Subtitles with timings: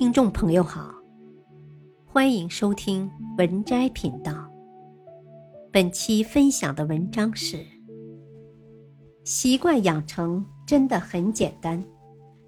[0.00, 0.94] 听众朋友好，
[2.06, 4.50] 欢迎收听文摘频道。
[5.70, 7.66] 本期分享的文章是：
[9.24, 11.84] 习惯养成真的很简单，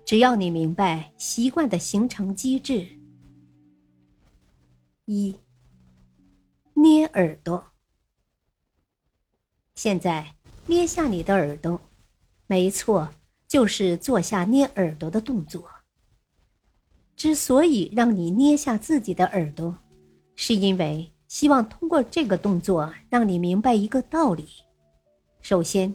[0.07, 2.89] 只要你明白习惯的形成机制。
[5.05, 5.37] 一、
[6.73, 7.63] 捏耳朵。
[9.75, 11.79] 现在捏下你的耳朵，
[12.47, 13.11] 没错，
[13.47, 15.69] 就是做下捏耳朵的动作。
[17.23, 19.79] 之所以让你捏下自己的耳朵，
[20.35, 24.49] 是因为希望通过这个动作让你明白一个道理：
[25.41, 25.95] 首先，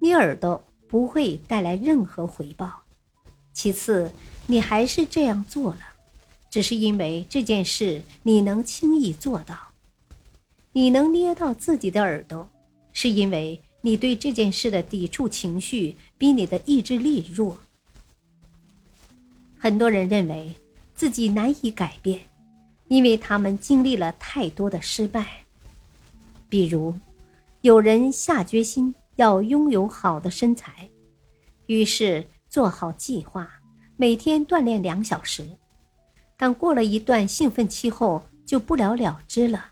[0.00, 2.82] 捏耳朵不会带来任何回报；
[3.52, 4.10] 其次，
[4.46, 5.80] 你还是这样做了，
[6.48, 9.54] 只是因为这件事你能轻易做到。
[10.72, 12.48] 你能捏到自己的耳朵，
[12.94, 17.58] 是因为你对这件事的抵触情绪比你的意志力弱。
[19.64, 20.54] 很多人认为
[20.94, 22.20] 自己难以改变，
[22.88, 25.42] 因为他们经历了太多的失败。
[26.50, 26.94] 比如，
[27.62, 30.86] 有人下决心要拥有好的身材，
[31.64, 33.48] 于是做好计划，
[33.96, 35.48] 每天锻炼两小时。
[36.36, 39.68] 但过了一段兴奋期后，就不了了之了。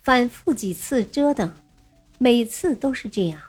[0.00, 1.52] 反复几次折腾，
[2.18, 3.40] 每次都是这样，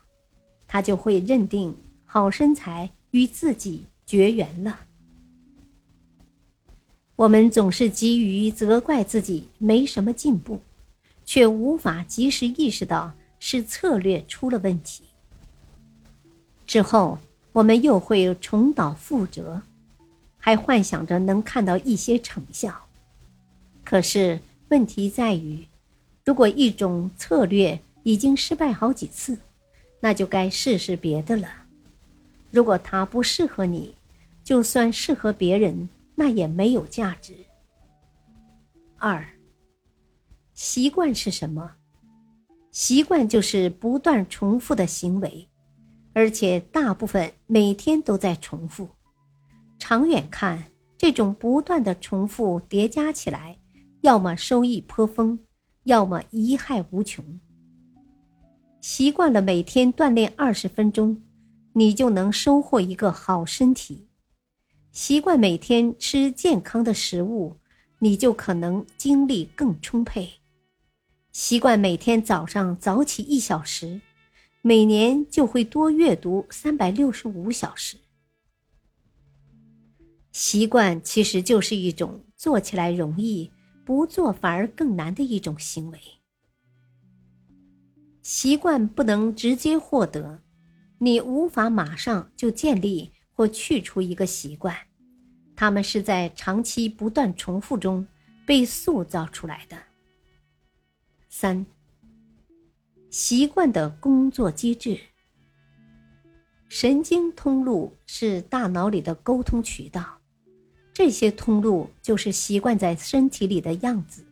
[0.68, 4.80] 他就会认定好身材与自己绝缘了。
[7.16, 10.60] 我们总是急于责怪自己没什么进步，
[11.26, 15.04] 却无法及时意识到是策略出了问题。
[16.66, 17.20] 之后，
[17.52, 19.62] 我们又会重蹈覆辙，
[20.40, 22.74] 还幻想着能看到一些成效。
[23.84, 24.40] 可是
[24.70, 25.68] 问题在于，
[26.26, 29.38] 如果一种策略已经失败好几次，
[30.00, 31.48] 那就该试试别的了。
[32.50, 33.94] 如果它不适合你，
[34.44, 35.88] 就算适合别人。
[36.16, 37.36] 那也没有价值。
[38.98, 39.26] 二，
[40.54, 41.72] 习惯是什么？
[42.72, 45.48] 习惯就是不断重复的行为，
[46.14, 48.90] 而且大部分每天都在重复。
[49.78, 50.64] 长远看，
[50.98, 53.58] 这种不断的重复叠加起来，
[54.02, 55.38] 要么收益颇丰，
[55.84, 57.40] 要么贻害无穷。
[58.80, 61.22] 习惯了每天锻炼二十分钟，
[61.74, 64.08] 你就能收获一个好身体。
[64.94, 67.58] 习惯每天吃健康的食物，
[67.98, 70.34] 你就可能精力更充沛。
[71.32, 74.02] 习惯每天早上早起一小时，
[74.62, 77.98] 每年就会多阅读三百六十五小时。
[80.32, 83.52] 习惯其实就是一种做起来容易，
[83.84, 86.00] 不做反而更难的一种行为。
[88.22, 90.44] 习惯不能直接获得，
[91.00, 93.12] 你无法马上就建立。
[93.34, 94.76] 或去除一个习惯，
[95.56, 98.08] 他们是在长期不断重复中
[98.46, 99.78] 被塑造出来的。
[101.30, 101.66] 三、
[103.10, 105.00] 习惯的工作机制。
[106.70, 110.20] 神经通路是大脑里的沟通渠道，
[110.92, 114.26] 这些通路就是习惯在身体里的样子。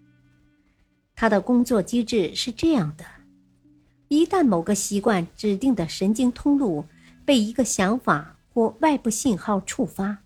[1.15, 3.05] 它的工作机制是这样的：
[4.07, 6.85] 一旦某个习惯指定的神经通路
[7.25, 8.39] 被一个想法。
[8.53, 10.17] 或外部信号触发，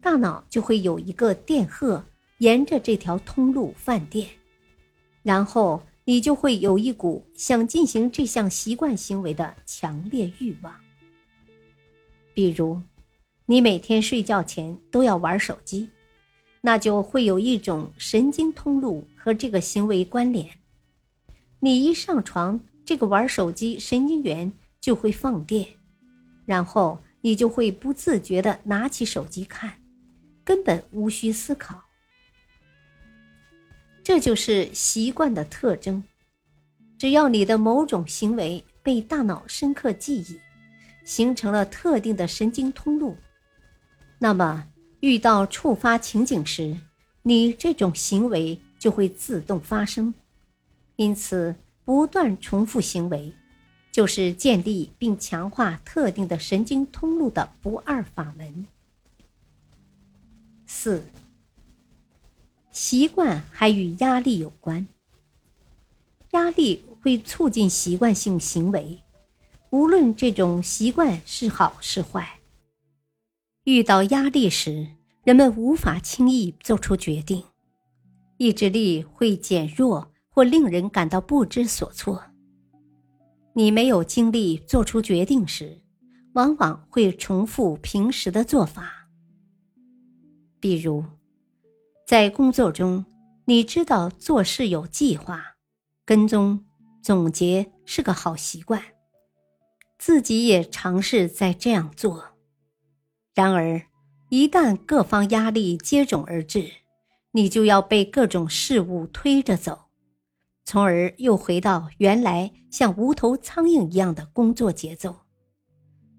[0.00, 2.02] 大脑就会有一个电荷
[2.38, 4.26] 沿着这条通路放电，
[5.22, 10.74] 然后你就会有一股想进行这项习惯行为的强烈欲望。
[12.32, 12.80] 比如，
[13.44, 15.90] 你每天睡觉前都要玩手机，
[16.62, 20.48] 那就会有一种神经通路和这个行为关联。
[21.58, 24.50] 你一上床，这个玩手机神经元
[24.80, 25.66] 就会放电，
[26.46, 26.98] 然后。
[27.20, 29.72] 你就会不自觉地拿起手机看，
[30.44, 31.82] 根本无需思考。
[34.02, 36.02] 这就是习惯的特征。
[36.98, 40.40] 只要你的某种行为被大脑深刻记忆，
[41.04, 43.16] 形成了特定的神经通路，
[44.18, 44.66] 那么
[45.00, 46.76] 遇到触发情景时，
[47.22, 50.12] 你这种行为就会自动发生。
[50.96, 53.32] 因此，不断重复行为。
[53.92, 58.66] 就是建立并强化特定的神经通路的不二法门。
[60.66, 61.04] 四，
[62.70, 64.86] 习惯还与压力有关。
[66.30, 69.00] 压力会促进习惯性行为，
[69.70, 72.38] 无论这种习惯是好是坏。
[73.64, 74.86] 遇到压力时，
[75.24, 77.42] 人们无法轻易做出决定，
[78.36, 82.29] 意志力会减弱或令人感到不知所措。
[83.54, 85.80] 你没有精力做出决定时，
[86.34, 89.08] 往往会重复平时的做法。
[90.60, 91.04] 比如，
[92.06, 93.04] 在工作中，
[93.46, 95.56] 你知道做事有计划，
[96.04, 96.64] 跟踪
[97.02, 98.82] 总结是个好习惯，
[99.98, 102.24] 自己也尝试在这样做。
[103.34, 103.82] 然而，
[104.28, 106.70] 一旦各方压力接踵而至，
[107.32, 109.89] 你就要被各种事物推着走，
[110.64, 115.26] 从而又回到原来像无头苍蝇一样的工作节奏。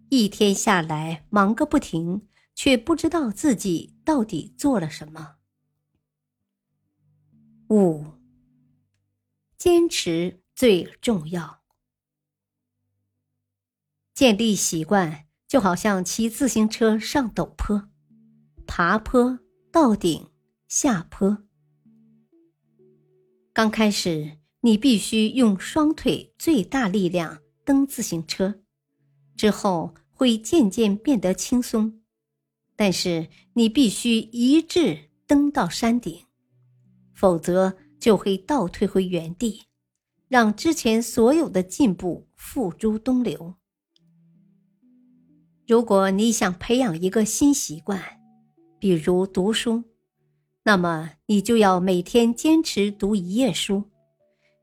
[0.10, 5.36] 一天下来忙个不停，却不知道自己到底做了什么。
[7.70, 8.06] 五，
[9.58, 11.62] 坚持最重要。
[14.14, 17.90] 建立习惯就好像骑自行车上陡坡，
[18.68, 19.40] 爬坡
[19.72, 20.30] 到顶，
[20.68, 21.46] 下坡。
[23.54, 28.62] 刚开始，你必须用双腿最大力量蹬自行车，
[29.36, 29.94] 之后。
[30.14, 32.00] 会渐渐变得轻松，
[32.76, 36.28] 但是你必须一致登到山顶，
[37.12, 39.64] 否则就会倒退回原地，
[40.28, 43.56] 让之前所有的进步付诸东流。
[45.66, 48.00] 如果你想培养一个新习惯，
[48.78, 49.84] 比如读书，
[50.64, 53.84] 那么你就要每天坚持读一页书，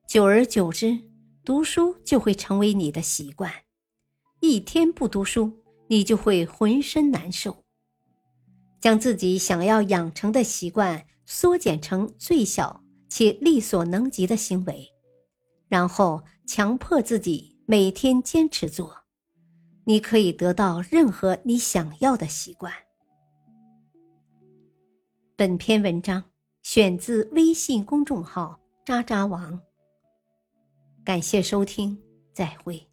[0.07, 0.97] 久而久之，
[1.45, 3.53] 读书就会成为你的习惯。
[4.41, 5.53] 一天不读书，
[5.89, 7.65] 你就会浑身难受。
[8.81, 14.89] 将自己想要养成的习惯缩减成最小且力所能及的行为，
[15.67, 18.99] 然后强迫自己每天坚持做，
[19.85, 22.73] 你可以得到任何你想要的习惯。
[25.39, 26.25] 本篇文章
[26.63, 29.61] 选自微信公众号“渣渣王”。
[31.07, 31.97] 感谢收听，
[32.33, 32.85] 再会。